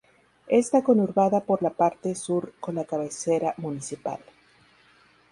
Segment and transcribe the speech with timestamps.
[0.47, 4.17] Esta conurbada por la parte sur con la cabecera municipal.